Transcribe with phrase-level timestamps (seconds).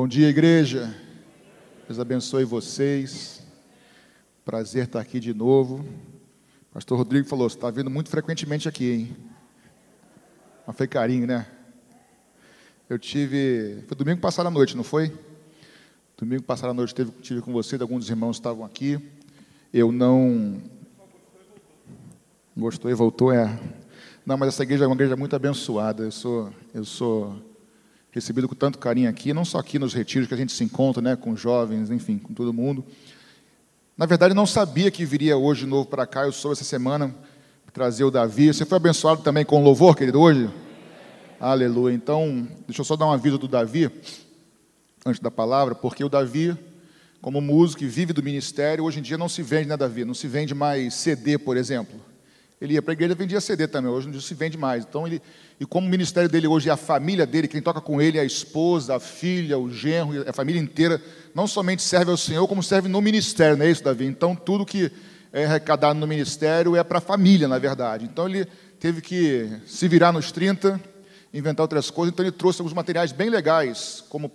[0.00, 0.94] Bom dia, igreja.
[1.88, 3.42] Deus abençoe vocês.
[4.44, 5.84] Prazer estar aqui de novo.
[6.72, 9.16] Pastor Rodrigo falou: você está vindo muito frequentemente aqui, hein?
[10.64, 11.48] Mas foi carinho, né?
[12.88, 13.82] Eu tive.
[13.88, 15.12] Foi domingo passado à noite, não foi?
[16.16, 19.04] Domingo passado à noite tive, tive com você, alguns irmãos estavam aqui.
[19.74, 20.62] Eu não.
[22.56, 23.58] Gostou e voltou, é.
[24.24, 26.04] Não, mas essa igreja é uma igreja muito abençoada.
[26.04, 27.36] Eu sou, eu sou
[28.10, 31.02] recebido com tanto carinho aqui, não só aqui nos retiros que a gente se encontra,
[31.02, 32.84] né, com jovens, enfim, com todo mundo.
[33.96, 36.24] Na verdade, não sabia que viria hoje de novo para cá.
[36.24, 37.14] Eu soube essa semana
[37.72, 38.52] trazer o Davi.
[38.52, 40.50] Você foi abençoado também com louvor, querido, hoje?
[41.38, 41.94] Aleluia.
[41.94, 43.88] Então, deixa eu só dar um aviso do Davi,
[45.06, 46.56] antes da palavra, porque o Davi,
[47.22, 50.04] como músico que vive do ministério, hoje em dia não se vende, né, Davi?
[50.04, 52.07] Não se vende mais CD, por exemplo.
[52.60, 54.84] Ele ia para a igreja vendia CD também, hoje não se vende mais.
[54.84, 55.22] Então ele,
[55.60, 58.20] e como o ministério dele hoje é a família dele, quem toca com ele é
[58.20, 61.00] a esposa, a filha, o genro, a família inteira,
[61.34, 64.06] não somente serve ao Senhor, como serve no ministério, não é isso, Davi?
[64.06, 64.90] Então tudo que
[65.32, 68.04] é arrecadado no ministério é para a família, na verdade.
[68.04, 68.44] Então ele
[68.80, 70.80] teve que se virar nos 30,
[71.32, 74.32] inventar outras coisas, então ele trouxe alguns materiais bem legais, como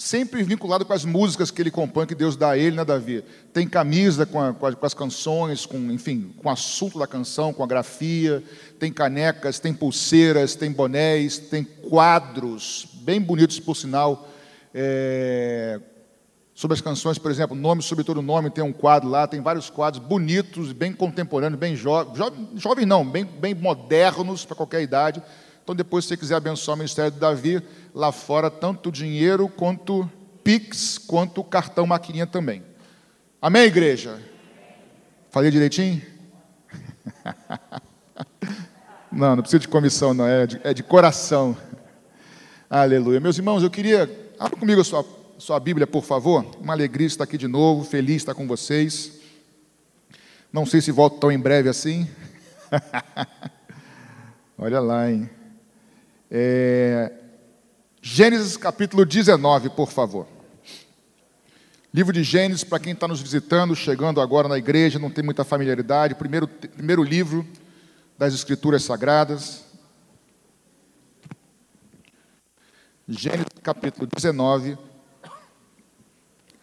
[0.00, 3.22] sempre vinculado com as músicas que ele compõe, que Deus dá a ele, né, Davi?
[3.52, 7.52] Tem camisa com, a, com, com, as canções, com, enfim, com o assunto da canção,
[7.52, 8.42] com a grafia,
[8.78, 14.26] tem canecas, tem pulseiras, tem bonés, tem quadros, bem bonitos, por sinal,
[14.72, 15.78] é,
[16.54, 19.68] sobre as canções, por exemplo, Nome sobre todo nome, tem um quadro lá, tem vários
[19.68, 25.22] quadros bonitos, bem contemporâneos, bem jovens, jovens jovem não, bem, bem modernos para qualquer idade,
[25.70, 27.62] então, depois, se você quiser abençoar o ministério do Davi,
[27.94, 30.10] lá fora, tanto dinheiro quanto
[30.42, 32.64] Pix, quanto cartão maquininha também.
[33.40, 34.20] Amém, igreja?
[35.30, 36.02] Falei direitinho?
[39.12, 41.56] não, não precisa de comissão, não, é de, é de coração.
[42.68, 43.20] Aleluia.
[43.20, 44.10] Meus irmãos, eu queria.
[44.40, 45.06] Abra comigo a sua,
[45.38, 46.44] sua Bíblia, por favor.
[46.60, 49.20] Uma alegria estar aqui de novo, feliz estar com vocês.
[50.52, 52.10] Não sei se volto tão em breve assim.
[54.58, 55.30] Olha lá, hein?
[56.30, 57.12] É,
[58.00, 60.28] Gênesis capítulo 19, por favor.
[61.92, 65.42] Livro de Gênesis, para quem está nos visitando, chegando agora na igreja, não tem muita
[65.42, 67.44] familiaridade, primeiro, primeiro livro
[68.16, 69.64] das Escrituras Sagradas.
[73.08, 74.78] Gênesis capítulo 19.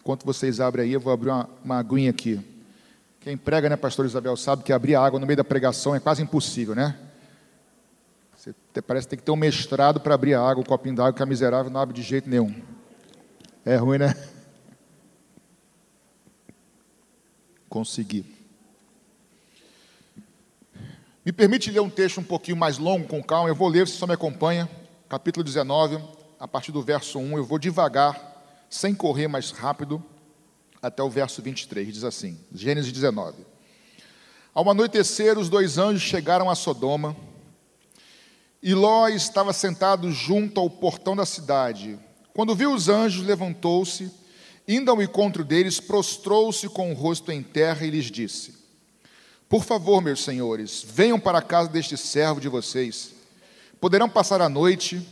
[0.00, 2.40] Enquanto vocês abrem aí, eu vou abrir uma, uma aguinha aqui.
[3.20, 6.22] Quem prega, né, pastor Isabel, sabe que abrir água no meio da pregação é quase
[6.22, 7.07] impossível, né?
[8.82, 11.22] Parece que tem que ter um mestrado para abrir a água, um copinho d'água, que
[11.22, 12.54] a miserável não abre de jeito nenhum.
[13.64, 14.14] É ruim, né?
[17.68, 18.24] Consegui.
[21.24, 23.50] Me permite ler um texto um pouquinho mais longo, com calma.
[23.50, 24.68] Eu vou ler, você só me acompanha.
[25.08, 25.98] Capítulo 19,
[26.40, 27.36] a partir do verso 1.
[27.36, 28.18] Eu vou devagar,
[28.70, 30.02] sem correr mais rápido,
[30.80, 31.92] até o verso 23.
[31.92, 33.46] Diz assim: Gênesis 19.
[34.54, 37.14] Ao anoitecer, os dois anjos chegaram a Sodoma
[38.62, 41.98] e Ló estava sentado junto ao portão da cidade.
[42.34, 44.10] Quando viu os anjos, levantou-se,
[44.66, 48.54] indo ao encontro deles, prostrou-se com o rosto em terra e lhes disse:
[49.48, 53.12] Por favor, meus senhores, venham para a casa deste servo de vocês.
[53.80, 55.06] Poderão passar a noite,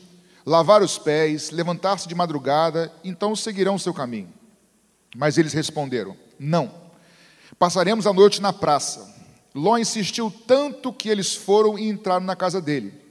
[0.44, 4.32] lavar os pés, levantar-se de madrugada, então seguirão o seu caminho.
[5.14, 6.86] Mas eles responderam: Não.
[7.58, 9.14] Passaremos a noite na praça.
[9.54, 13.05] Ló insistiu tanto que eles foram e entraram na casa dele.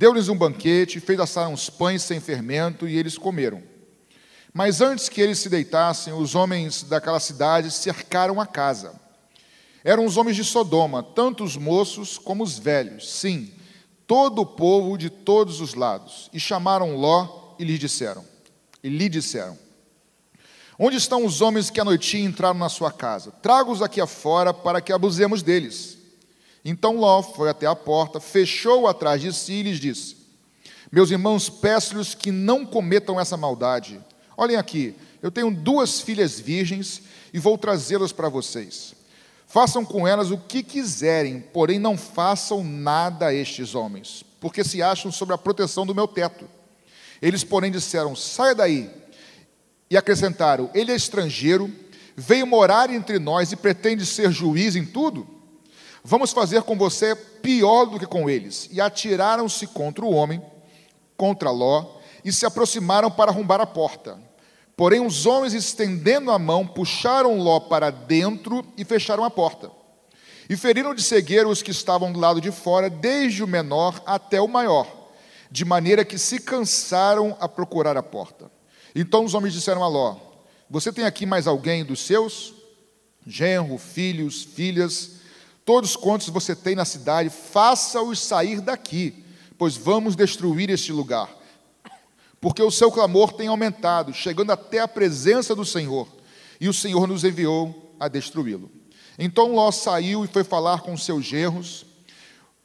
[0.00, 3.62] Deu-lhes um banquete, fez assar uns pães sem fermento e eles comeram.
[4.50, 8.98] Mas antes que eles se deitassem, os homens daquela cidade cercaram a casa.
[9.84, 13.52] Eram os homens de Sodoma, tanto os moços como os velhos, sim,
[14.06, 16.30] todo o povo de todos os lados.
[16.32, 18.24] E chamaram Ló e lhe disseram:
[18.82, 19.58] E lhe disseram:
[20.78, 23.32] Onde estão os homens que à noite entraram na sua casa?
[23.42, 25.99] Traga-os aqui afora para que abusemos deles.
[26.64, 30.16] Então Ló foi até a porta, fechou atrás de si e lhes disse:
[30.92, 34.00] Meus irmãos, peço-lhes que não cometam essa maldade.
[34.36, 37.02] Olhem aqui, eu tenho duas filhas virgens
[37.32, 38.94] e vou trazê-las para vocês.
[39.46, 44.82] Façam com elas o que quiserem, porém não façam nada a estes homens, porque se
[44.82, 46.46] acham sob a proteção do meu teto.
[47.20, 48.90] Eles, porém, disseram: Saia daí.
[49.90, 51.70] E acrescentaram: Ele é estrangeiro,
[52.16, 55.39] veio morar entre nós e pretende ser juiz em tudo?
[56.02, 58.68] Vamos fazer com você pior do que com eles.
[58.72, 60.42] E atiraram-se contra o homem,
[61.16, 64.18] contra Ló, e se aproximaram para arrombar a porta.
[64.76, 69.70] Porém, os homens, estendendo a mão, puxaram Ló para dentro e fecharam a porta.
[70.48, 74.40] E feriram de cegueira os que estavam do lado de fora, desde o menor até
[74.40, 75.10] o maior,
[75.50, 78.50] de maneira que se cansaram a procurar a porta.
[78.94, 80.16] Então os homens disseram a Ló:
[80.68, 82.54] Você tem aqui mais alguém dos seus?
[83.26, 85.19] Genro, filhos, filhas,
[85.70, 89.24] todos quantos você tem na cidade, faça-os sair daqui,
[89.56, 91.30] pois vamos destruir este lugar.
[92.40, 96.08] Porque o seu clamor tem aumentado, chegando até a presença do Senhor,
[96.60, 98.68] e o Senhor nos enviou a destruí-lo.
[99.16, 101.86] Então Ló saiu e foi falar com seus genros,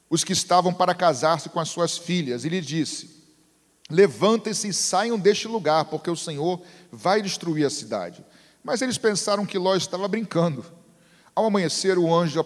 [0.10, 3.24] os que estavam para casar-se com as suas filhas, e lhe disse:
[3.88, 6.60] Levantem-se e saiam deste lugar, porque o Senhor
[6.92, 8.26] vai destruir a cidade.
[8.64, 10.66] Mas eles pensaram que Ló estava brincando.
[11.36, 12.44] Ao amanhecer, anjo,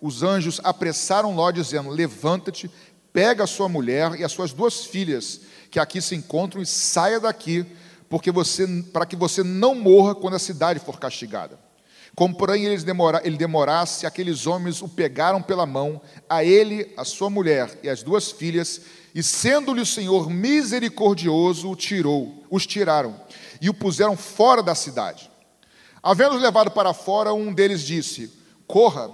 [0.00, 2.70] os anjos apressaram Ló, dizendo: Levanta-te,
[3.12, 5.40] pega a sua mulher e as suas duas filhas,
[5.70, 7.66] que aqui se encontram, e saia daqui,
[8.08, 11.58] porque você, para que você não morra quando a cidade for castigada.
[12.14, 17.04] Como, porém, ele, demora, ele demorasse, aqueles homens o pegaram pela mão, a ele, a
[17.04, 18.80] sua mulher e as duas filhas,
[19.14, 23.20] e sendo-lhe o Senhor misericordioso, o tirou, os tiraram
[23.60, 25.30] e o puseram fora da cidade.
[26.02, 28.32] Havendo-os levado para fora, um deles disse:
[28.66, 29.10] Corra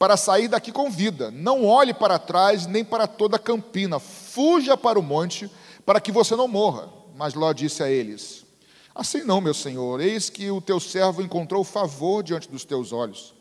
[0.00, 4.74] para sair daqui com vida, não olhe para trás nem para toda a campina, fuja
[4.74, 5.50] para o monte,
[5.84, 6.88] para que você não morra.
[7.14, 8.46] Mas Ló disse a eles:
[8.94, 13.34] Assim não, meu senhor, eis que o teu servo encontrou favor diante dos teus olhos,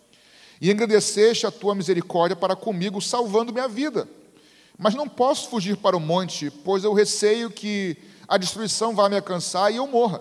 [0.60, 4.06] e engrandeceste a tua misericórdia para comigo, salvando minha vida.
[4.78, 7.96] Mas não posso fugir para o monte, pois eu receio que
[8.28, 10.20] a destruição vá me alcançar e eu morra.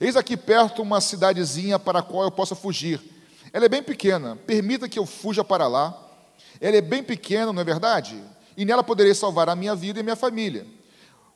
[0.00, 3.13] Eis aqui perto uma cidadezinha para a qual eu possa fugir.
[3.54, 5.96] Ela é bem pequena, permita que eu fuja para lá.
[6.60, 8.20] Ela é bem pequena, não é verdade?
[8.56, 10.66] E nela poderei salvar a minha vida e minha família.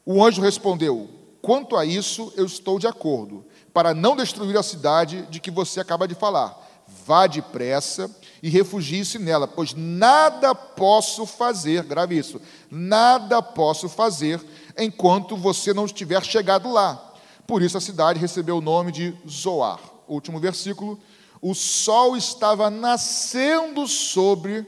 [0.05, 1.09] O anjo respondeu:
[1.41, 5.79] Quanto a isso, eu estou de acordo, para não destruir a cidade de que você
[5.79, 6.59] acaba de falar.
[7.07, 8.11] Vá depressa
[8.43, 14.45] e refugie-se nela, pois nada posso fazer, grave isso, nada posso fazer
[14.77, 17.15] enquanto você não estiver chegado lá.
[17.47, 19.79] Por isso a cidade recebeu o nome de Zoar.
[20.09, 20.99] Último versículo.
[21.41, 24.67] O sol estava nascendo sobre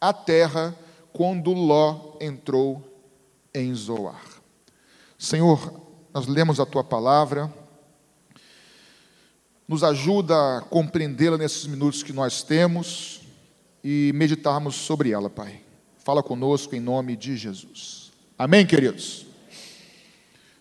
[0.00, 0.76] a terra
[1.12, 2.82] quando Ló entrou
[3.54, 4.22] em Zoar.
[5.18, 5.80] Senhor,
[6.12, 7.52] nós lemos a tua palavra,
[9.66, 13.20] nos ajuda a compreendê-la nesses minutos que nós temos
[13.82, 15.60] e meditarmos sobre ela, Pai.
[15.98, 18.12] Fala conosco em nome de Jesus.
[18.36, 19.26] Amém, queridos?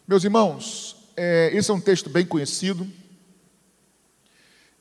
[0.07, 2.87] Meus irmãos, é, esse é um texto bem conhecido.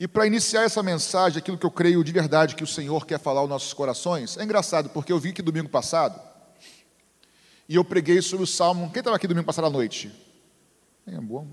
[0.00, 3.20] E para iniciar essa mensagem, aquilo que eu creio de verdade que o Senhor quer
[3.20, 6.18] falar aos nossos corações, é engraçado, porque eu vi que domingo passado,
[7.68, 8.90] e eu preguei sobre o Salmo.
[8.90, 10.10] Quem estava aqui domingo passado à noite?
[11.06, 11.46] É, boa,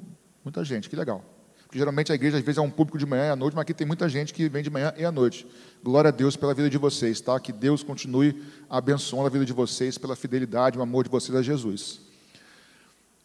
[0.46, 1.22] muita gente, que legal.
[1.66, 3.64] Porque geralmente a igreja às vezes é um público de manhã e à noite, mas
[3.64, 5.46] aqui tem muita gente que vem de manhã e à noite.
[5.84, 7.38] Glória a Deus pela vida de vocês, tá?
[7.42, 11.42] Que Deus continue abençoando a vida de vocês pela fidelidade, o amor de vocês a
[11.42, 12.00] Jesus.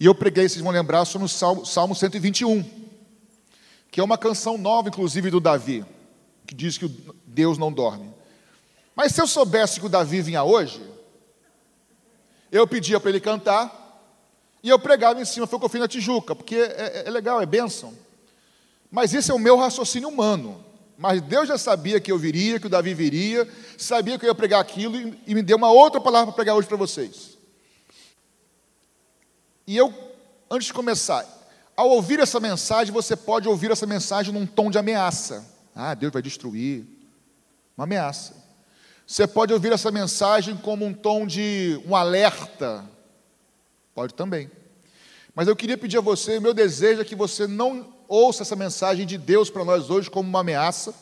[0.01, 2.65] E eu preguei, vocês vão lembrar, sobre o Salmo, Salmo 121,
[3.93, 5.85] que é uma canção nova, inclusive, do Davi,
[6.47, 6.89] que diz que
[7.27, 8.11] Deus não dorme.
[8.97, 10.83] Mas se eu soubesse que o Davi vinha hoje,
[12.51, 14.11] eu pedia para ele cantar
[14.63, 17.05] e eu pregava em cima, foi o que eu fiz na Tijuca, porque é, é,
[17.07, 17.93] é legal, é bênção.
[18.91, 20.65] Mas esse é o meu raciocínio humano.
[20.97, 23.47] Mas Deus já sabia que eu viria, que o Davi viria,
[23.77, 26.57] sabia que eu ia pregar aquilo e, e me deu uma outra palavra para pregar
[26.57, 27.37] hoje para vocês.
[29.67, 29.93] E eu,
[30.51, 31.42] antes de começar,
[31.77, 35.47] ao ouvir essa mensagem, você pode ouvir essa mensagem num tom de ameaça.
[35.75, 36.85] Ah, Deus vai destruir.
[37.77, 38.35] Uma ameaça.
[39.07, 42.85] Você pode ouvir essa mensagem como um tom de um alerta.
[43.95, 44.51] Pode também.
[45.35, 49.07] Mas eu queria pedir a você, meu desejo é que você não ouça essa mensagem
[49.07, 50.95] de Deus para nós hoje como uma ameaça,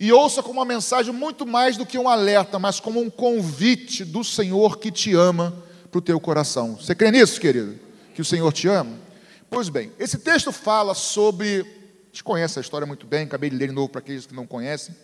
[0.00, 4.04] e ouça como uma mensagem muito mais do que um alerta, mas como um convite
[4.04, 5.54] do Senhor que te ama
[5.90, 6.76] para o teu coração.
[6.76, 7.78] Você crê nisso, querido?
[8.14, 9.07] Que o Senhor te ama?
[9.50, 11.60] Pois bem, esse texto fala sobre.
[11.60, 14.34] A gente conhece a história muito bem, acabei de ler de novo para aqueles que
[14.34, 14.94] não conhecem.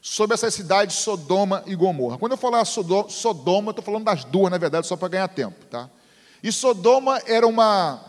[0.00, 2.18] Sobre essas cidades Sodoma e Gomorra.
[2.18, 5.64] Quando eu falar Sodoma, eu estou falando das duas, na verdade, só para ganhar tempo.
[5.66, 5.88] Tá?
[6.42, 8.04] E Sodoma era uma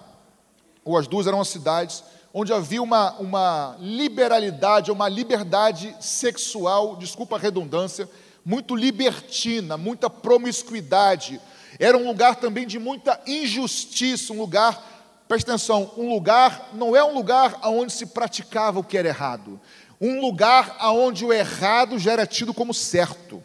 [0.83, 2.03] ou as duas eram cidades
[2.37, 8.09] onde havia uma, uma liberalidade, uma liberdade sexual, desculpa a redundância,
[8.43, 11.39] muito libertina, muita promiscuidade.
[11.79, 14.94] Era um lugar também de muita injustiça, um lugar,
[15.27, 19.59] presta atenção, um lugar, não é um lugar onde se praticava o que era errado,
[19.99, 23.43] um lugar onde o errado já era tido como certo.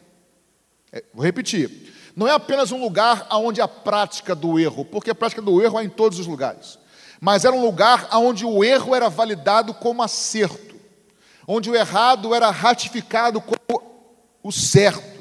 [0.92, 5.14] É, vou repetir, não é apenas um lugar onde a prática do erro, porque a
[5.14, 6.80] prática do erro é em todos os lugares
[7.20, 10.74] mas era um lugar onde o erro era validado como acerto,
[11.46, 13.82] onde o errado era ratificado como
[14.42, 15.20] o certo.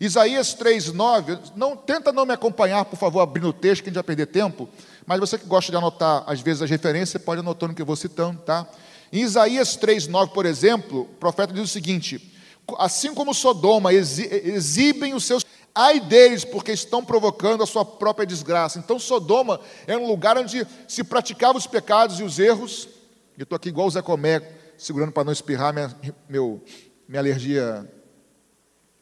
[0.00, 3.96] Isaías 3,9, não, tenta não me acompanhar, por favor, abrindo o texto, que a gente
[3.96, 4.66] vai perder tempo,
[5.10, 7.96] mas você que gosta de anotar, às vezes, as referências, pode anotando que eu vou
[7.96, 8.64] citando, tá?
[9.12, 12.32] Em Isaías 3,9, por exemplo, o profeta diz o seguinte:
[12.78, 15.44] assim como Sodoma exibem os seus.
[15.74, 18.78] Ai deles, porque estão provocando a sua própria desgraça.
[18.78, 22.88] Então, Sodoma era um lugar onde se praticavam os pecados e os erros.
[23.36, 24.40] Eu estou aqui igual o Zé Comé,
[24.78, 25.92] segurando para não espirrar minha,
[26.28, 26.62] meu,
[27.08, 27.84] minha alergia.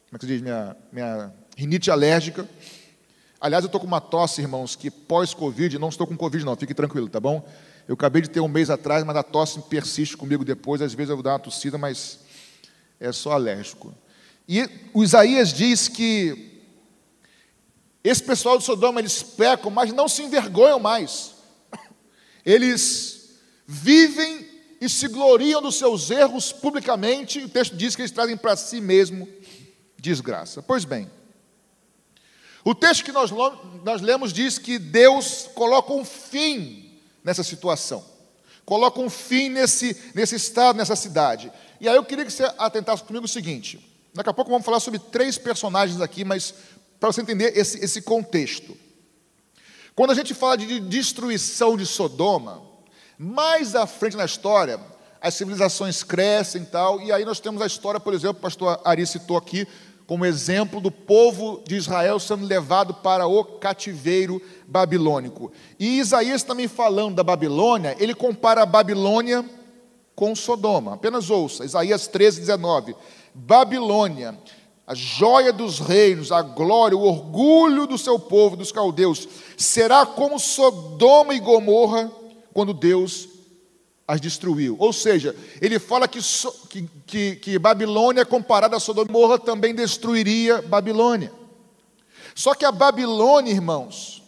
[0.08, 0.40] Como é que se diz?
[0.40, 2.48] Minha, minha rinite alérgica.
[3.40, 6.74] Aliás, eu estou com uma tosse, irmãos, que pós-Covid, não estou com Covid, não, fique
[6.74, 7.46] tranquilo, tá bom?
[7.86, 10.82] Eu acabei de ter um mês atrás, mas a tosse persiste comigo depois.
[10.82, 12.18] Às vezes eu vou dar uma tossida, mas
[12.98, 13.94] é só alérgico.
[14.48, 16.62] E o Isaías diz que
[18.02, 21.34] esse pessoal de Sodoma, eles pecam, mas não se envergonham mais.
[22.44, 24.46] Eles vivem
[24.80, 27.40] e se gloriam dos seus erros publicamente.
[27.40, 29.28] O texto diz que eles trazem para si mesmo
[29.98, 30.62] desgraça.
[30.62, 31.10] Pois bem,
[32.70, 33.30] o texto que nós,
[33.82, 38.04] nós lemos diz que Deus coloca um fim nessa situação,
[38.66, 41.50] coloca um fim nesse, nesse estado, nessa cidade.
[41.80, 43.80] E aí eu queria que você atentasse comigo o seguinte:
[44.12, 46.52] daqui a pouco vamos falar sobre três personagens aqui, mas
[47.00, 48.76] para você entender esse, esse contexto.
[49.94, 52.62] Quando a gente fala de destruição de Sodoma,
[53.16, 54.78] mais à frente na história,
[55.22, 58.78] as civilizações crescem e tal, e aí nós temos a história, por exemplo, o pastor
[58.84, 59.66] Ari citou aqui,
[60.08, 65.52] como exemplo do povo de Israel sendo levado para o cativeiro babilônico.
[65.78, 69.44] E Isaías também falando da Babilônia, ele compara a Babilônia
[70.16, 70.94] com Sodoma.
[70.94, 72.96] Apenas ouça, Isaías 13, 19.
[73.34, 74.38] Babilônia,
[74.86, 80.38] a joia dos reinos, a glória, o orgulho do seu povo, dos caldeus, será como
[80.38, 82.10] Sodoma e Gomorra
[82.54, 83.28] quando Deus
[84.08, 84.74] as destruiu.
[84.78, 86.18] Ou seja, ele fala que,
[86.70, 91.30] que, que, que Babilônia, comparada a Sodoma e Gomorra, também destruiria Babilônia.
[92.34, 94.22] Só que a Babilônia, irmãos,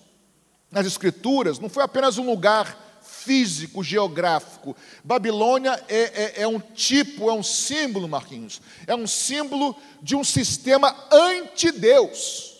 [0.70, 4.76] nas Escrituras, não foi apenas um lugar físico, geográfico.
[5.02, 10.22] Babilônia é, é, é, um tipo, é um símbolo, Marquinhos, é um símbolo de um
[10.22, 12.50] sistema anti-Deus.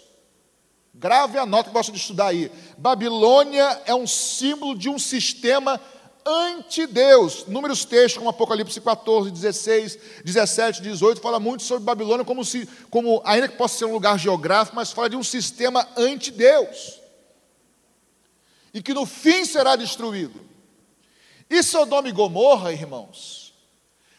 [0.95, 2.51] Grave a nota que gosta de estudar aí.
[2.79, 5.81] Babilônia é um símbolo de um sistema
[6.25, 7.47] anti-Deus.
[7.47, 13.23] Números textos, como Apocalipse 14, 16, 17, 18, fala muito sobre Babilônia como se, como,
[13.25, 17.01] ainda que possa ser um lugar geográfico, mas fala de um sistema anti-Deus.
[18.73, 20.41] E que no fim será destruído.
[21.49, 23.53] E Sodoma e Gomorra, irmãos,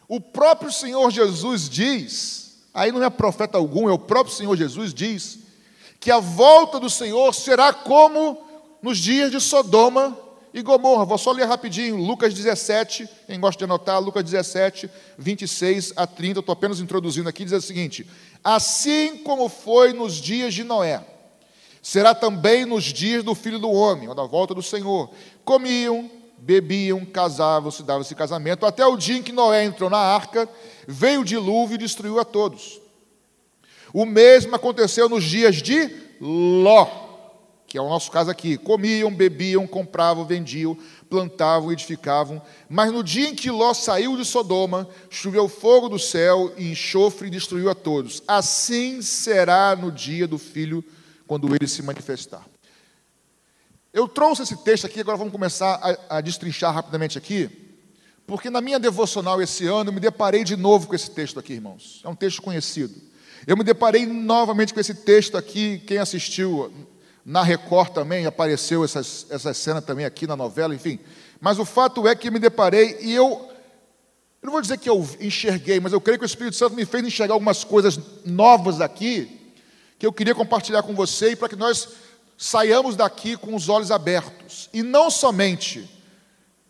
[0.08, 4.94] o próprio Senhor Jesus diz, aí não é profeta algum, é o próprio Senhor Jesus
[4.94, 5.40] diz,
[6.02, 8.46] que a volta do Senhor será como
[8.82, 10.18] nos dias de Sodoma
[10.54, 11.06] e Gomorra.
[11.06, 16.40] Vou só ler rapidinho, Lucas 17, quem gosta de anotar, Lucas 17, 26 a 30,
[16.40, 18.08] estou apenas introduzindo aqui, diz o seguinte:
[18.44, 21.06] Assim como foi nos dias de Noé,
[21.82, 25.10] será também nos dias do filho do homem, ou da volta do Senhor.
[25.44, 30.50] Comiam, bebiam, casavam-se, davam-se casamento, até o dia em que Noé entrou na arca,
[30.88, 32.82] veio o dilúvio e destruiu a todos.
[33.94, 35.90] O mesmo aconteceu nos dias de
[36.20, 37.11] Ló,
[37.72, 38.58] que é o nosso caso aqui.
[38.58, 40.78] Comiam, bebiam, compravam, vendiam,
[41.10, 42.42] plantavam, edificavam.
[42.68, 47.30] Mas no dia em que Ló saiu de Sodoma, choveu fogo do céu e enxofre
[47.30, 48.22] e destruiu a todos.
[48.28, 50.84] Assim será no dia do filho,
[51.26, 52.46] quando ele se manifestar.
[53.94, 57.50] Eu trouxe esse texto aqui, agora vamos começar a, a destrinchar rapidamente aqui,
[58.28, 61.54] porque na minha devocional esse ano eu me deparei de novo com esse texto aqui,
[61.54, 62.02] irmãos.
[62.04, 62.94] É um texto conhecido.
[63.48, 66.70] Eu me deparei novamente com esse texto aqui, quem assistiu
[67.26, 71.00] na Record também, apareceu essas, essa cena também aqui na novela, enfim.
[71.40, 73.50] Mas o fato é que me deparei e eu,
[74.42, 76.86] eu não vou dizer que eu enxerguei, mas eu creio que o Espírito Santo me
[76.86, 79.40] fez enxergar algumas coisas novas aqui,
[80.00, 81.88] que eu queria compartilhar com você e para que nós
[82.38, 84.68] saiamos daqui com os olhos abertos.
[84.74, 85.88] E não somente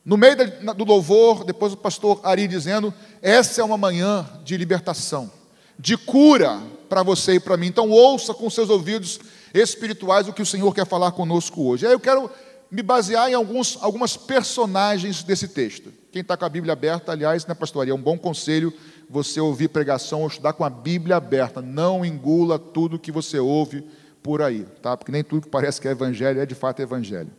[0.04, 0.36] no meio
[0.76, 5.32] do louvor, depois o pastor Ari dizendo: essa é uma manhã de libertação,
[5.78, 7.68] de cura para você e para mim.
[7.68, 9.20] Então, ouça com seus ouvidos
[9.54, 11.86] espirituais o que o Senhor quer falar conosco hoje.
[11.86, 12.30] Aí eu quero
[12.70, 15.92] me basear em alguns, algumas personagens desse texto.
[16.12, 18.74] Quem está com a Bíblia aberta, aliás, né, pastor Ari, é um bom conselho
[19.10, 21.62] você ouvir pregação ou estudar com a Bíblia aberta.
[21.62, 23.86] Não engula tudo que você ouve
[24.24, 24.96] por aí, tá?
[24.96, 27.32] Porque nem tudo que parece que é evangelho é de fato evangelho.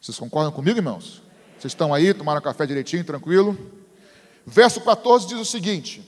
[0.00, 1.22] Vocês concordam comigo, irmãos?
[1.58, 3.56] Vocês estão aí, tomaram café direitinho, tranquilo?
[4.44, 6.02] Verso 14 diz o seguinte: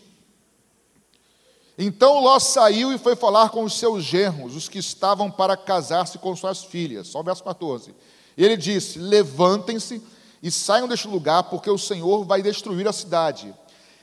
[1.76, 6.18] Então Ló saiu e foi falar com os seus genros, os que estavam para casar-se
[6.18, 7.08] com suas filhas.
[7.08, 7.94] Só o verso 14.
[8.36, 10.00] E ele disse: Levantem-se
[10.42, 13.52] e saiam deste lugar, porque o Senhor vai destruir a cidade.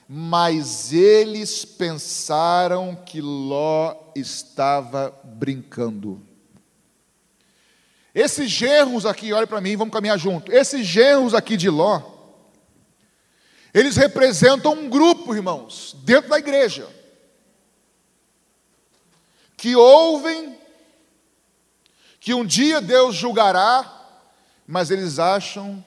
[0.07, 6.21] Mas eles pensaram que Ló estava brincando.
[8.13, 10.51] Esses genros aqui, olha para mim, vamos caminhar junto.
[10.51, 12.01] Esses genros aqui de Ló,
[13.73, 16.89] eles representam um grupo, irmãos, dentro da igreja,
[19.61, 20.57] que ouvem
[22.19, 24.09] que um dia Deus julgará,
[24.65, 25.85] mas eles acham,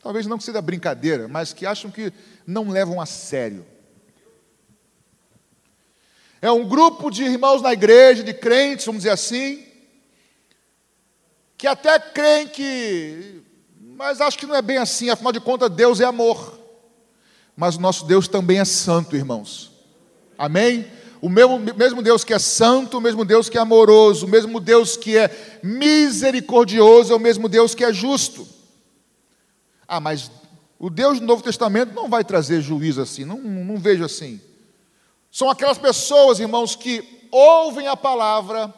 [0.00, 2.12] talvez não que seja brincadeira, mas que acham que
[2.46, 3.66] não levam a sério.
[6.40, 9.66] É um grupo de irmãos na igreja, de crentes, vamos dizer assim,
[11.58, 13.42] que até creem que,
[13.80, 16.56] mas acho que não é bem assim, afinal de contas, Deus é amor.
[17.56, 19.72] Mas o nosso Deus também é santo, irmãos.
[20.38, 20.88] Amém?
[21.24, 24.94] O mesmo, Deus que é santo, o mesmo Deus que é amoroso, o mesmo Deus
[24.94, 28.46] que é misericordioso, é o mesmo Deus que é justo.
[29.88, 30.30] Ah, mas
[30.78, 34.38] o Deus do Novo Testamento não vai trazer juízo assim, não, não vejo assim.
[35.30, 38.74] São aquelas pessoas, irmãos, que ouvem a palavra,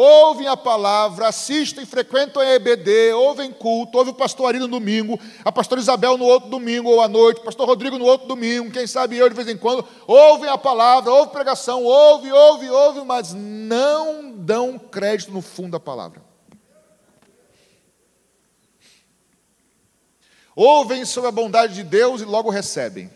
[0.00, 5.20] ouvem a palavra, assistem, frequentam a EBD, ouvem culto, ouvem o pastor Ari no domingo,
[5.44, 8.70] a pastora Isabel no outro domingo ou à noite, o pastor Rodrigo no outro domingo,
[8.70, 13.04] quem sabe eu de vez em quando, ouvem a palavra, ouvem pregação, ouve, ouve, ouve,
[13.04, 16.22] mas não dão crédito no fundo da palavra.
[20.56, 23.10] Ouvem sobre a bondade de Deus e logo recebem.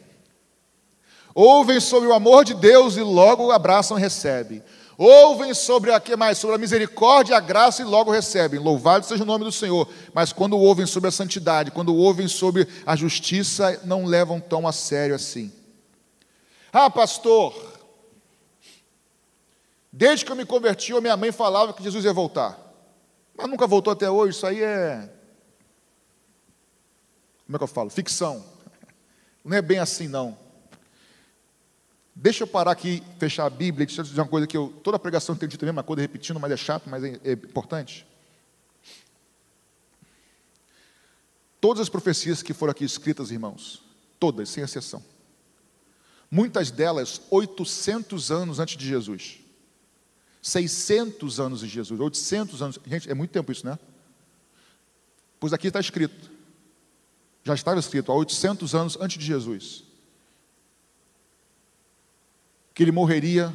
[1.34, 4.62] Ouvem sobre o amor de Deus e logo abraçam e recebem.
[4.96, 6.38] Ouvem sobre a que mais?
[6.38, 8.60] Sobre a misericórdia e a graça e logo recebem.
[8.60, 9.88] Louvado seja o nome do Senhor.
[10.12, 14.72] Mas quando ouvem sobre a santidade, quando ouvem sobre a justiça, não levam tão a
[14.72, 15.52] sério assim.
[16.72, 17.54] Ah, pastor,
[19.92, 22.58] desde que eu me converti, a minha mãe falava que Jesus ia voltar.
[23.36, 25.10] Mas nunca voltou até hoje, isso aí é.
[27.46, 27.90] Como é que eu falo?
[27.90, 28.44] Ficção.
[29.44, 30.43] Não é bem assim, não.
[32.14, 35.35] Deixa eu parar aqui, fechar a Bíblia e dizer uma coisa que eu, toda pregação
[35.35, 38.06] tem dito a mesma coisa, repetindo, mas é chato, mas é, é importante.
[41.61, 43.83] Todas as profecias que foram aqui escritas, irmãos,
[44.21, 45.02] todas, sem exceção,
[46.31, 49.40] muitas delas 800 anos antes de Jesus,
[50.40, 53.77] 600 anos de Jesus, 800 anos, gente, é muito tempo isso, né?
[55.40, 56.31] Pois aqui está escrito,
[57.42, 59.85] já estava escrito há 800 anos antes de Jesus
[62.74, 63.54] que ele morreria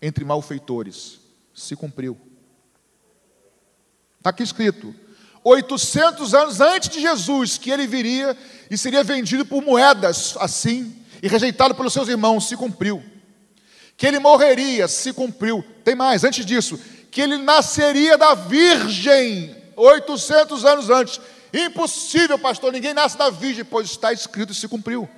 [0.00, 1.18] entre malfeitores.
[1.52, 2.16] Se cumpriu.
[4.18, 4.94] Está aqui escrito.
[5.42, 8.36] 800 anos antes de Jesus, que ele viria
[8.70, 13.02] e seria vendido por moedas assim, e rejeitado pelos seus irmãos, se cumpriu.
[13.96, 15.64] Que ele morreria, se cumpriu.
[15.84, 16.78] Tem mais, antes disso,
[17.10, 21.20] que ele nasceria da Virgem, 800 anos antes.
[21.52, 25.08] Impossível, pastor, ninguém nasce da Virgem, pois está escrito e se cumpriu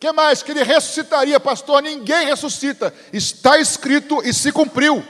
[0.00, 0.42] que mais?
[0.42, 1.82] Que ele ressuscitaria, pastor?
[1.82, 2.94] Ninguém ressuscita.
[3.12, 5.04] Está escrito e se cumpriu.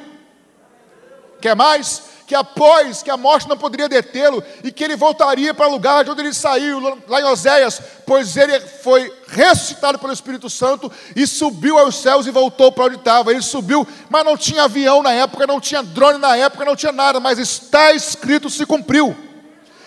[1.41, 2.03] Quer mais?
[2.27, 6.05] Que após que a morte não poderia detê-lo e que ele voltaria para o lugar
[6.05, 11.27] de onde ele saiu, lá em Oséias, pois ele foi ressuscitado pelo Espírito Santo e
[11.27, 13.31] subiu aos céus e voltou para onde estava.
[13.31, 16.93] Ele subiu, mas não tinha avião na época, não tinha drone na época, não tinha
[16.93, 19.17] nada, mas está escrito, se cumpriu.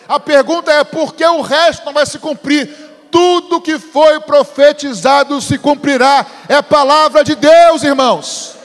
[0.07, 2.90] A pergunta é: por que o resto não vai se cumprir?
[3.11, 6.25] Tudo que foi profetizado se cumprirá.
[6.47, 8.55] É palavra de Deus, irmãos.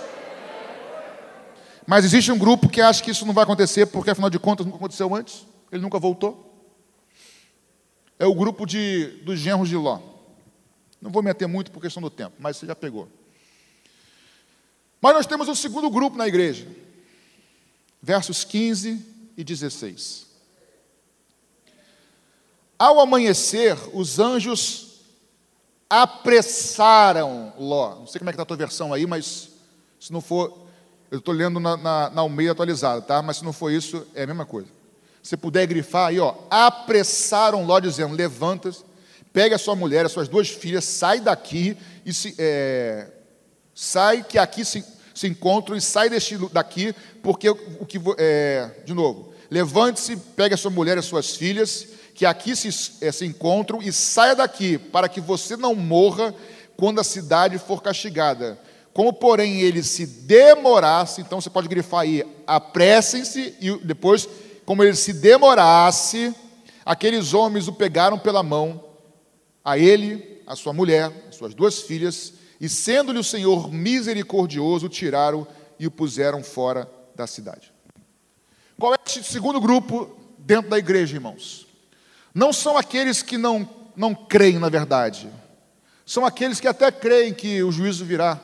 [1.86, 4.64] Mas existe um grupo que acha que isso não vai acontecer, porque afinal de contas
[4.66, 6.44] nunca aconteceu antes, ele nunca voltou.
[8.18, 10.00] É o grupo de, dos genros de Ló.
[11.00, 13.08] Não vou me ater muito por questão do tempo, mas você já pegou.
[15.00, 16.66] Mas nós temos um segundo grupo na igreja,
[18.02, 20.25] versos 15 e 16.
[22.78, 24.86] Ao amanhecer, os anjos
[25.88, 27.96] apressaram Ló.
[28.00, 29.50] Não sei como é que está a tua versão aí, mas
[29.98, 30.66] se não for,
[31.10, 33.22] eu estou lendo na, na, na Almeida atualizada, tá?
[33.22, 34.68] Mas se não for isso, é a mesma coisa.
[35.22, 38.84] Se puder grifar aí, ó, apressaram Ló, dizendo: levanta-se,
[39.54, 43.08] a sua mulher, as suas duas filhas, sai daqui e se, é,
[43.74, 44.84] sai que aqui se,
[45.14, 50.58] se encontram e sai deste, daqui, porque o, que é, de novo, levante-se, pegue a
[50.58, 51.86] sua mulher e as suas filhas
[52.16, 56.34] que aqui se, é, se encontram e saia daqui, para que você não morra
[56.74, 58.58] quando a cidade for castigada.
[58.94, 64.26] Como, porém, ele se demorasse, então você pode grifar aí, apressem-se, e depois,
[64.64, 66.34] como ele se demorasse,
[66.86, 68.82] aqueles homens o pegaram pela mão,
[69.62, 74.88] a ele, a sua mulher, as suas duas filhas, e sendo-lhe o Senhor misericordioso, o
[74.88, 75.46] tiraram
[75.78, 77.70] e o puseram fora da cidade.
[78.78, 81.65] Qual é esse segundo grupo dentro da igreja, irmãos?
[82.36, 85.26] Não são aqueles que não, não creem na verdade,
[86.04, 88.38] são aqueles que até creem que o juízo virá,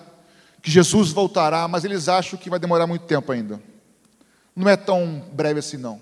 [0.63, 3.63] que Jesus voltará, mas eles acham que vai demorar muito tempo ainda.
[4.57, 6.01] Não é tão breve assim, não.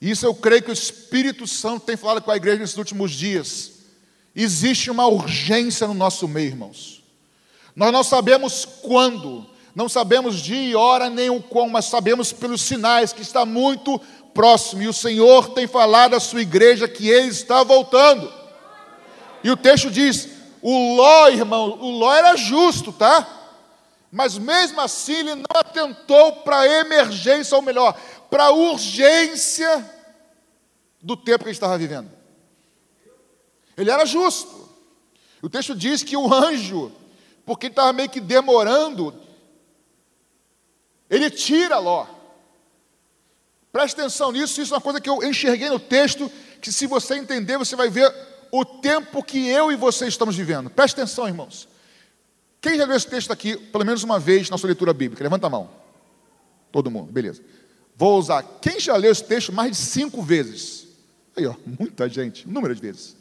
[0.00, 3.72] Isso eu creio que o Espírito Santo tem falado com a igreja nesses últimos dias.
[4.32, 7.02] Existe uma urgência no nosso meio, irmãos.
[7.74, 12.62] Nós não sabemos quando, não sabemos dia e hora nem o quão, mas sabemos pelos
[12.62, 14.00] sinais que está muito
[14.36, 14.82] próximo.
[14.82, 18.32] E o Senhor tem falado à sua igreja que Ele está voltando.
[19.42, 20.28] E o texto diz:
[20.60, 23.26] o Ló, irmão, o Ló era justo, tá?
[24.12, 27.98] Mas mesmo assim ele não atentou para a emergência, ou melhor,
[28.30, 29.90] para a urgência
[31.02, 32.10] do tempo que ele estava vivendo.
[33.76, 34.68] Ele era justo.
[35.42, 36.92] O texto diz que o anjo,
[37.44, 39.14] porque ele estava meio que demorando,
[41.08, 42.15] ele tira Ló.
[43.76, 47.16] Preste atenção nisso, isso é uma coisa que eu enxerguei no texto, que se você
[47.16, 48.10] entender, você vai ver
[48.50, 50.70] o tempo que eu e você estamos vivendo.
[50.70, 51.68] Preste atenção, irmãos.
[52.58, 55.22] Quem já leu esse texto aqui, pelo menos uma vez, na sua leitura bíblica?
[55.22, 55.68] Levanta a mão.
[56.72, 57.42] Todo mundo, beleza.
[57.94, 58.42] Vou usar.
[58.62, 60.86] Quem já leu esse texto mais de cinco vezes?
[61.36, 63.14] Aí, ó, muita gente, número de vezes.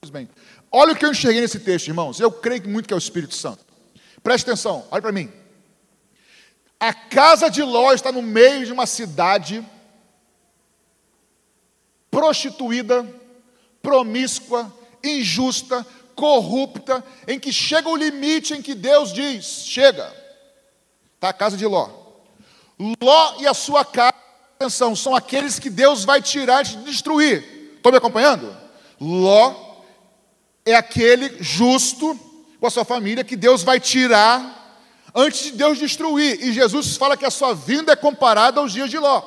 [0.00, 0.26] Pois bem,
[0.70, 2.18] olha o que eu enxerguei nesse texto, irmãos.
[2.18, 3.62] Eu creio muito que é o Espírito Santo.
[4.22, 5.30] Preste atenção, olha para mim.
[6.80, 9.62] A casa de Ló está no meio de uma cidade
[12.12, 13.08] prostituída,
[13.80, 14.70] promíscua,
[15.02, 20.14] injusta, corrupta, em que chega o limite em que Deus diz: chega.
[21.14, 21.88] Está a casa de Ló.
[23.00, 24.14] Ló e a sua casa,
[24.56, 27.72] atenção, são aqueles que Deus vai tirar e destruir.
[27.76, 28.54] Estão me acompanhando?
[29.00, 29.54] Ló
[30.64, 32.18] é aquele justo
[32.60, 34.78] com a sua família que Deus vai tirar
[35.14, 36.44] antes de Deus destruir.
[36.44, 39.22] E Jesus fala que a sua vinda é comparada aos dias de Ló.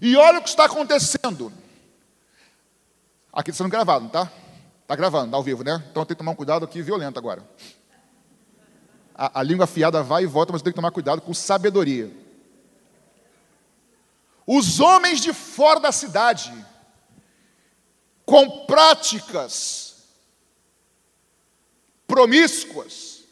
[0.00, 1.52] E olha o que está acontecendo.
[3.32, 4.30] Aqui está sendo gravado, tá?
[4.82, 5.84] Está gravando, ao vivo, né?
[5.88, 7.48] Então tem que tomar um cuidado aqui violento agora.
[9.14, 12.10] A, a língua afiada vai e volta, mas tem que tomar cuidado com sabedoria.
[14.44, 16.52] Os homens de fora da cidade,
[18.26, 20.08] com práticas
[22.04, 23.22] promíscuas,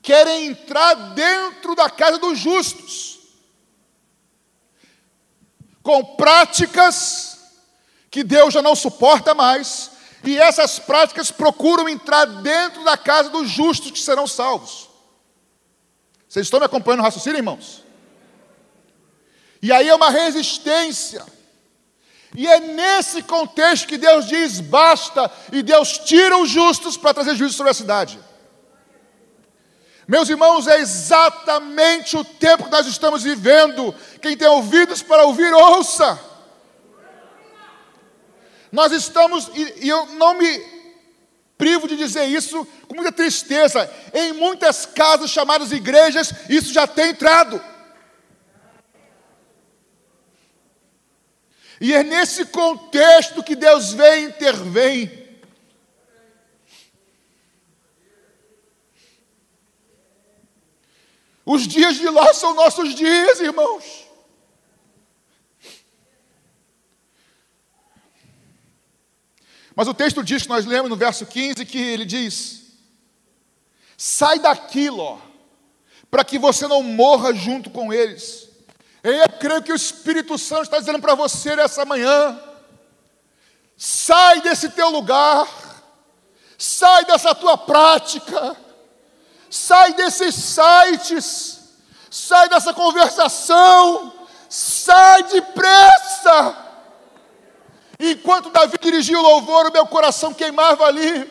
[0.00, 3.18] querem entrar dentro da casa dos justos,
[5.82, 7.33] com práticas
[8.14, 9.90] que Deus já não suporta mais,
[10.22, 14.88] e essas práticas procuram entrar dentro da casa dos justos que serão salvos.
[16.28, 17.82] Vocês estão me acompanhando no raciocínio, irmãos?
[19.60, 21.26] E aí é uma resistência.
[22.36, 27.34] E é nesse contexto que Deus diz basta, e Deus tira os justos para trazer
[27.34, 28.20] juízo sobre a cidade.
[30.06, 33.92] Meus irmãos, é exatamente o tempo que nós estamos vivendo.
[34.22, 36.33] Quem tem ouvidos para ouvir, ouça.
[38.74, 40.60] Nós estamos, e, eu não me
[41.56, 47.10] privo de dizer isso com muita tristeza, em muitas casas chamadas igrejas, isso já tem
[47.10, 47.62] entrado.
[51.80, 55.24] E é nesse contexto que Deus vem e intervém.
[61.46, 64.03] Os dias de lá são nossos dias, irmãos.
[69.74, 72.62] Mas o texto diz que nós lemos no verso 15 que ele diz:
[73.96, 75.18] Sai daqui, Ló,
[76.10, 78.48] para que você não morra junto com eles.
[79.02, 82.40] Eu creio que o Espírito Santo está dizendo para você nessa manhã:
[83.76, 85.48] sai desse teu lugar,
[86.56, 88.56] sai dessa tua prática,
[89.50, 91.60] sai desses sites,
[92.08, 94.12] sai dessa conversação,
[94.48, 96.63] sai depressa
[98.24, 101.30] Enquanto Davi dirigia o louvor, o meu coração queimava ali,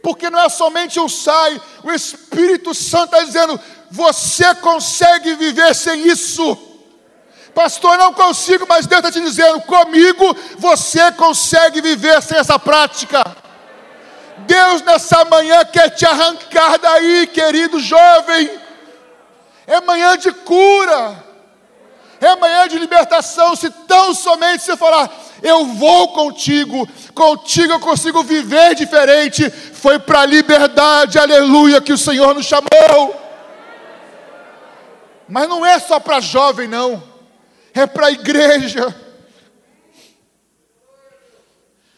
[0.00, 3.58] porque não é somente um sai, o Espírito Santo está dizendo:
[3.90, 6.56] você consegue viver sem isso.
[7.52, 13.24] Pastor, não consigo, mas Deus está te dizendo: comigo você consegue viver sem essa prática.
[14.46, 18.48] Deus nessa manhã quer te arrancar daí, querido jovem.
[19.66, 21.24] É manhã de cura,
[22.20, 23.56] é manhã de libertação.
[23.56, 25.10] Se tão somente você falar,
[25.42, 29.48] eu vou contigo, contigo eu consigo viver diferente.
[29.50, 33.14] Foi para a liberdade, aleluia, que o Senhor nos chamou.
[35.28, 37.02] Mas não é só para jovem, não,
[37.72, 38.94] é para a igreja.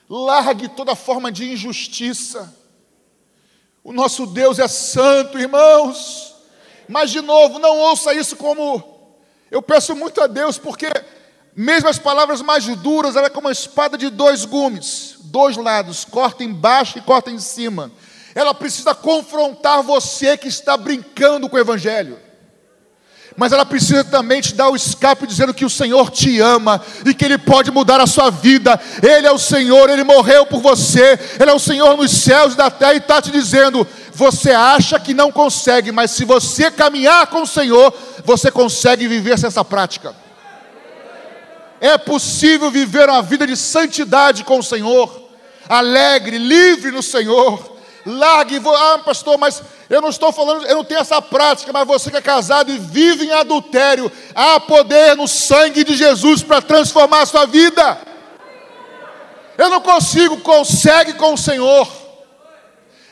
[0.08, 2.54] Largue toda forma de injustiça.
[3.82, 6.36] O nosso Deus é santo, irmãos.
[6.86, 8.91] Mas, de novo, não ouça isso como.
[9.52, 10.90] Eu peço muito a Deus, porque
[11.54, 16.06] mesmo as palavras mais duras, ela é como uma espada de dois gumes, dois lados,
[16.06, 17.92] corta embaixo e corta em cima.
[18.34, 22.18] ela precisa confrontar você que está brincando com o Evangelho.
[23.36, 27.14] Mas ela precisa também te dar o escape dizendo que o Senhor te ama e
[27.14, 28.80] que Ele pode mudar a sua vida.
[29.02, 32.56] Ele é o Senhor, Ele morreu por você, Ele é o Senhor nos céus e
[32.56, 33.86] da terra e está te dizendo:
[34.22, 37.92] você acha que não consegue, mas se você caminhar com o Senhor,
[38.24, 40.14] você consegue viver essa prática.
[41.80, 45.28] É possível viver uma vida de santidade com o Senhor,
[45.68, 47.72] alegre, livre no Senhor.
[48.06, 52.08] Largue, ah, pastor, mas eu não estou falando, eu não tenho essa prática, mas você
[52.08, 57.22] que é casado e vive em adultério, há poder no sangue de Jesus para transformar
[57.22, 57.98] a sua vida.
[59.58, 62.01] Eu não consigo, consegue com o Senhor.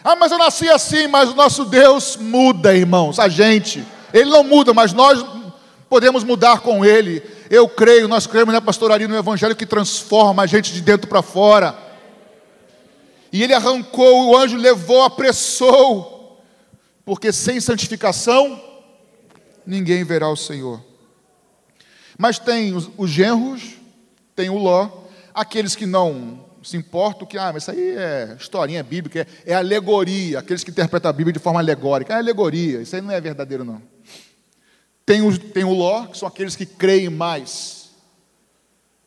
[0.02, 3.84] Ah, mas eu nasci assim, mas o nosso Deus muda, irmãos, a gente.
[4.12, 5.24] Ele não muda, mas nós
[5.88, 7.22] podemos mudar com Ele.
[7.50, 11.08] Eu creio, nós cremos, né, pastor Ari, no Evangelho que transforma a gente de dentro
[11.08, 11.76] para fora.
[13.32, 16.42] E ele arrancou, o anjo levou, apressou,
[17.04, 18.60] porque sem santificação
[19.64, 20.82] ninguém verá o Senhor.
[22.18, 23.62] Mas tem os, os genros,
[24.34, 24.88] tem o Ló,
[25.32, 29.54] aqueles que não se importam, que, ah, mas isso aí é historinha bíblica, é, é
[29.54, 33.20] alegoria, aqueles que interpretam a Bíblia de forma alegórica, é alegoria, isso aí não é
[33.20, 33.82] verdadeiro não.
[35.04, 37.90] Tem, os, tem o Ló, que são aqueles que creem mais,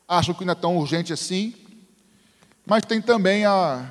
[0.06, 1.54] acham que não é tão urgente assim,
[2.66, 3.90] mas tem também a,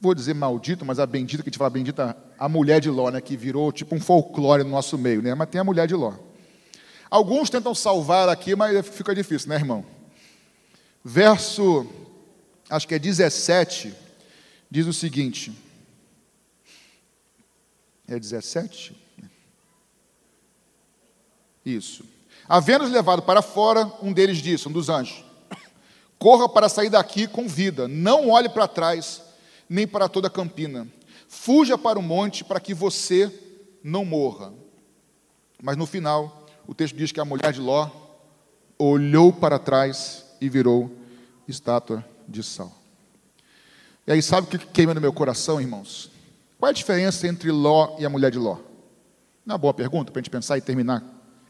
[0.00, 3.10] vou dizer maldito, mas a bendita, que a gente fala bendita, a mulher de Ló,
[3.10, 5.94] né, que virou tipo um folclore no nosso meio, né, mas tem a mulher de
[5.94, 6.14] Ló.
[7.10, 9.84] Alguns tentam salvar aqui, mas fica difícil, né, irmão?
[11.04, 11.86] Verso,
[12.68, 13.94] acho que é 17,
[14.70, 15.52] diz o seguinte.
[18.08, 18.96] É 17?
[21.64, 22.04] Isso.
[22.48, 25.24] Havendo-os levado para fora, um deles disse, um dos anjos:
[26.18, 29.22] Corra para sair daqui com vida, não olhe para trás,
[29.68, 30.86] nem para toda a campina.
[31.28, 33.32] Fuja para o monte para que você
[33.82, 34.54] não morra.
[35.60, 37.90] Mas no final, o texto diz que a mulher de Ló
[38.78, 40.90] olhou para trás e virou
[41.48, 42.72] estátua de sal.
[44.06, 46.10] E aí, sabe o que queima no meu coração, irmãos?
[46.58, 48.58] Qual é a diferença entre Ló e a mulher de Ló?
[49.44, 51.02] Não é uma boa pergunta para a gente pensar e terminar,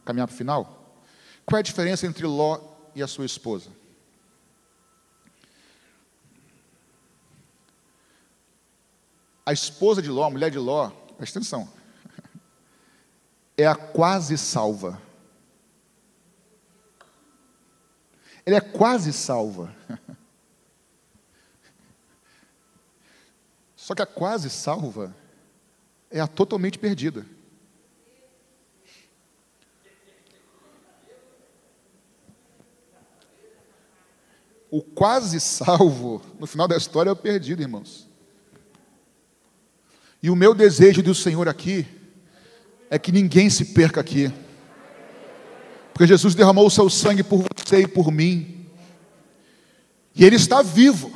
[0.05, 0.97] caminhar para o final?
[1.45, 2.61] Qual é a diferença entre Ló
[2.95, 3.71] e a sua esposa?
[9.45, 11.69] A esposa de Ló, a mulher de Ló, presta atenção,
[13.57, 15.01] é a quase salva.
[18.45, 19.75] Ela é quase salva.
[23.87, 25.14] Só que a quase salva
[26.11, 27.25] é a totalmente perdida.
[34.68, 38.09] O quase salvo, no final da história, é o perdido, irmãos.
[40.20, 41.87] E o meu desejo do Senhor aqui
[42.90, 44.33] é que ninguém se perca aqui.
[45.94, 48.68] Porque Jesus derramou o seu sangue por você e por mim.
[50.12, 51.12] E Ele está vivo.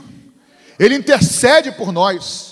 [0.78, 2.49] Ele intercede por nós.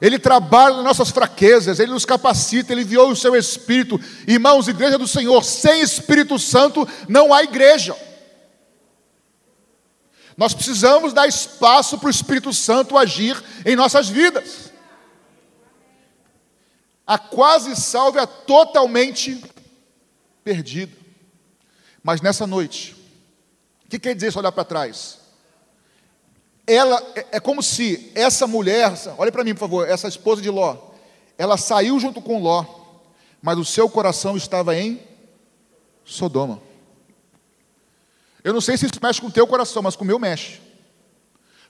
[0.00, 4.00] Ele trabalha nas nossas fraquezas, Ele nos capacita, Ele enviou o seu Espírito.
[4.26, 7.94] Irmãos, igreja do Senhor, sem Espírito Santo não há igreja.
[10.36, 14.72] Nós precisamos dar espaço para o Espírito Santo agir em nossas vidas.
[17.06, 19.44] A quase salva é totalmente
[20.42, 20.96] perdida.
[22.02, 22.96] Mas nessa noite,
[23.84, 25.19] o que quer dizer isso olhar para trás?
[26.72, 30.48] Ela é, é como se essa mulher, olha para mim por favor, essa esposa de
[30.48, 30.76] Ló,
[31.36, 32.64] ela saiu junto com Ló,
[33.42, 35.02] mas o seu coração estava em
[36.04, 36.62] Sodoma.
[38.44, 40.60] Eu não sei se isso mexe com o teu coração, mas com o meu mexe.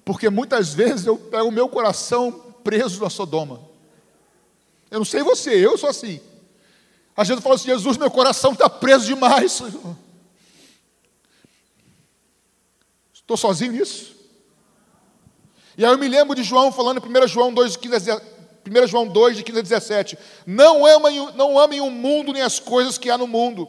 [0.04, 2.30] Porque muitas vezes eu pego o meu coração
[2.62, 3.58] preso na Sodoma.
[4.90, 6.20] Eu não sei você, eu sou assim.
[7.16, 9.62] A gente fala assim: Jesus, meu coração está preso demais.
[13.14, 14.19] Estou sozinho nisso.
[15.76, 18.20] E aí eu me lembro de João falando em 1 João 2, de 15 a
[18.66, 20.18] 1 João 2, de 15 a 17.
[20.46, 23.68] Não amem, não amem o mundo nem as coisas que há no mundo.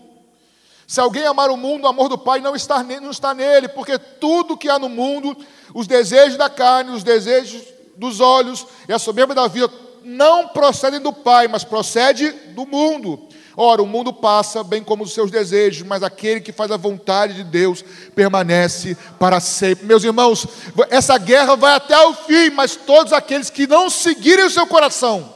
[0.87, 3.97] Se alguém amar o mundo, o amor do Pai não está, não está nele, porque
[3.97, 5.37] tudo que há no mundo,
[5.73, 7.63] os desejos da carne, os desejos
[7.95, 9.71] dos olhos e a soberba da vida,
[10.03, 13.27] não procedem do Pai, mas procede do mundo.
[13.55, 17.33] Ora, o mundo passa, bem como os seus desejos, mas aquele que faz a vontade
[17.33, 17.83] de Deus
[18.15, 19.85] permanece para sempre.
[19.85, 20.47] Meus irmãos,
[20.89, 25.33] essa guerra vai até o fim, mas todos aqueles que não seguirem o seu coração,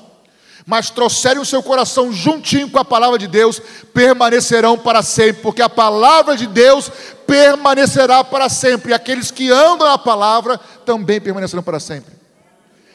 [0.66, 3.62] mas trouxerem o seu coração juntinho com a palavra de Deus,
[3.94, 6.90] permanecerão para sempre, porque a palavra de Deus
[7.28, 12.16] permanecerá para sempre, e aqueles que andam na palavra também permanecerão para sempre.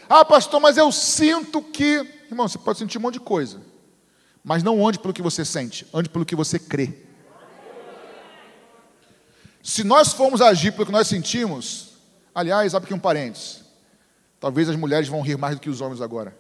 [0.08, 2.04] Ah, pastor, mas eu sinto que.
[2.28, 3.69] Irmão, você pode sentir um monte de coisa.
[4.42, 6.94] Mas não ande pelo que você sente, ande pelo que você crê.
[9.62, 11.90] Se nós formos agir pelo que nós sentimos,
[12.34, 13.62] aliás, abre aqui um parênteses.
[14.40, 16.34] Talvez as mulheres vão rir mais do que os homens agora.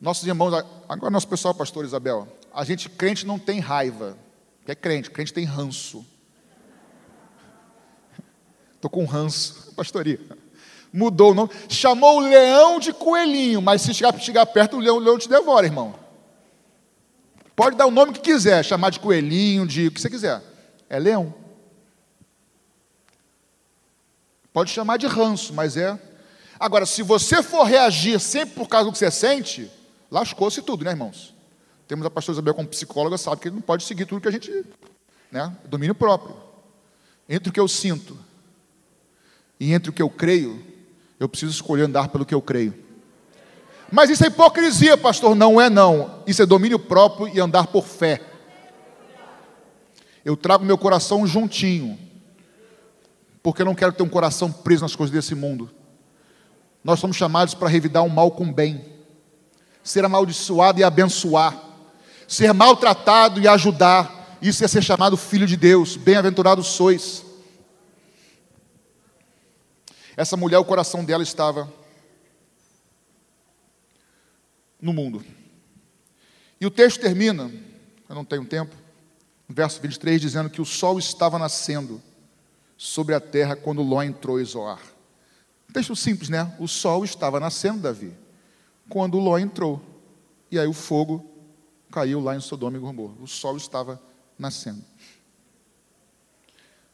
[0.00, 0.52] Nossos irmãos,
[0.88, 4.16] agora nosso pessoal, pastor Isabel, a gente crente não tem raiva,
[4.64, 6.04] que é crente, crente tem ranço.
[8.74, 10.20] Estou com ranço, pastoria.
[10.92, 14.96] Mudou o nome, chamou o leão de coelhinho, mas se chegar, chegar perto, o leão,
[14.96, 16.07] o leão te devora, irmão.
[17.58, 20.40] Pode dar o nome que quiser, chamar de coelhinho, de o que você quiser.
[20.88, 21.34] É leão.
[24.52, 26.00] Pode chamar de ranço, mas é.
[26.56, 29.68] Agora, se você for reagir sempre por causa do que você sente,
[30.08, 31.34] lascou-se tudo, né, irmãos?
[31.88, 34.30] Temos a pastora Isabel como psicóloga, sabe que ele não pode seguir tudo que a
[34.30, 34.64] gente.
[35.28, 35.52] Né?
[35.64, 36.36] Domínio próprio.
[37.28, 38.16] Entre o que eu sinto
[39.58, 40.64] e entre o que eu creio,
[41.18, 42.86] eu preciso escolher andar pelo que eu creio.
[43.90, 45.34] Mas isso é hipocrisia, pastor.
[45.34, 46.22] Não é, não.
[46.26, 48.20] Isso é domínio próprio e andar por fé.
[50.24, 51.98] Eu trago meu coração juntinho,
[53.42, 55.70] porque eu não quero ter um coração preso nas coisas desse mundo.
[56.84, 58.84] Nós somos chamados para revidar o mal com bem,
[59.82, 61.58] ser amaldiçoado e abençoar,
[62.26, 64.36] ser maltratado e ajudar.
[64.42, 65.96] Isso é ser chamado filho de Deus.
[65.96, 67.24] Bem-aventurados sois.
[70.14, 71.72] Essa mulher, o coração dela estava
[74.80, 75.24] no mundo.
[76.60, 77.50] E o texto termina,
[78.08, 78.74] eu não tenho tempo,
[79.48, 82.02] no verso 23, dizendo que o sol estava nascendo
[82.76, 84.80] sobre a terra quando Ló entrou em Zoar.
[85.68, 86.54] Um texto simples, né?
[86.58, 88.12] O sol estava nascendo, Davi,
[88.88, 89.82] quando Ló entrou.
[90.50, 91.24] E aí o fogo
[91.90, 93.14] caiu lá em Sodoma e Gomorra.
[93.20, 94.00] O sol estava
[94.38, 94.82] nascendo.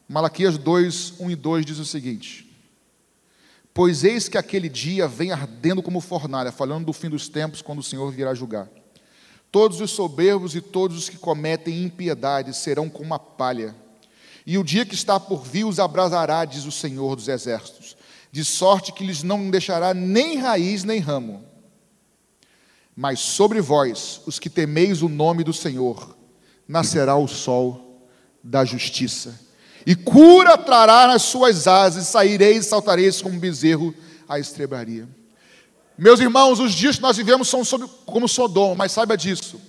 [0.07, 2.44] Malaquias 2, 1 e 2 diz o seguinte:
[3.75, 7.79] Pois eis que aquele dia vem ardendo como fornalha, falando do fim dos tempos, quando
[7.79, 8.69] o Senhor virá julgar.
[9.51, 13.75] Todos os soberbos e todos os que cometem impiedade serão como uma palha.
[14.45, 17.97] E o dia que está por vir os abrasará, diz o Senhor dos Exércitos,
[18.31, 21.43] de sorte que lhes não deixará nem raiz nem ramo.
[22.95, 26.15] Mas sobre vós, os que temeis o nome do Senhor,
[26.65, 28.07] nascerá o sol
[28.41, 29.37] da justiça.
[29.85, 33.93] E cura trará nas suas asas, e saireis e saltareis como um bezerro
[34.27, 35.07] à estrebaria.
[35.97, 37.63] Meus irmãos, os dias que nós vivemos são
[38.05, 39.61] como Sodoma, mas saiba disso.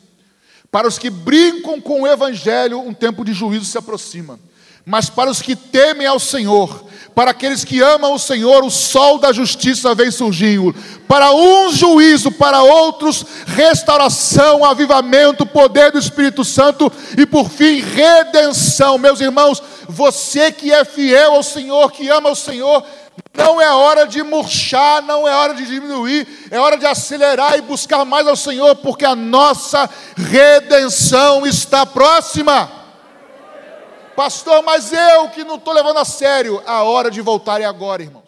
[0.71, 4.41] Para os que brincam com o Evangelho, um tempo de juízo se aproxima.
[4.85, 6.86] Mas para os que temem ao Senhor,
[7.17, 10.77] para aqueles que amam o Senhor, o sol da justiça vem surgindo.
[11.09, 18.99] Para uns juízo, para outros restauração, avivamento, poder do Espírito Santo e por fim redenção.
[18.99, 22.85] Meus irmãos, você que é fiel ao Senhor, que ama o Senhor,
[23.35, 27.63] não é hora de murchar, não é hora de diminuir, é hora de acelerar e
[27.63, 32.76] buscar mais ao Senhor, porque a nossa redenção está próxima.
[34.17, 38.03] Pastor, mas eu que não estou levando a sério, a hora de voltar é agora,
[38.03, 38.26] irmão.